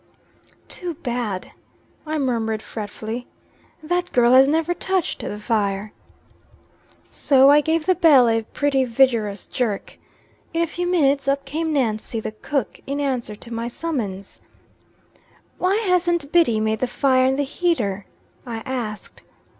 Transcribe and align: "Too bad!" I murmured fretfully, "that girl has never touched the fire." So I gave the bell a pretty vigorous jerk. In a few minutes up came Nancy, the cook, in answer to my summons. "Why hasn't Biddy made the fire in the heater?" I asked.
"Too 0.67 0.95
bad!" 0.95 1.51
I 2.07 2.17
murmured 2.17 2.63
fretfully, 2.63 3.27
"that 3.83 4.11
girl 4.11 4.31
has 4.33 4.47
never 4.47 4.73
touched 4.73 5.19
the 5.21 5.37
fire." 5.37 5.93
So 7.11 7.51
I 7.51 7.61
gave 7.61 7.85
the 7.85 7.93
bell 7.93 8.27
a 8.27 8.41
pretty 8.41 8.83
vigorous 8.83 9.45
jerk. 9.45 9.99
In 10.55 10.63
a 10.63 10.65
few 10.65 10.87
minutes 10.87 11.27
up 11.27 11.45
came 11.45 11.71
Nancy, 11.71 12.19
the 12.19 12.31
cook, 12.31 12.79
in 12.87 12.99
answer 12.99 13.35
to 13.35 13.53
my 13.53 13.67
summons. 13.67 14.39
"Why 15.59 15.75
hasn't 15.75 16.31
Biddy 16.31 16.59
made 16.59 16.79
the 16.79 16.87
fire 16.87 17.27
in 17.27 17.35
the 17.35 17.43
heater?" 17.43 18.07
I 18.43 18.63
asked. 18.65 19.21